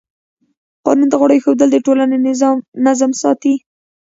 قانون 0.85 1.07
ته 1.11 1.15
غاړه 1.19 1.33
ایښودل 1.35 1.69
د 1.71 1.77
ټولنې 1.85 2.17
نظم 2.87 3.11
ساتي. 3.21 3.53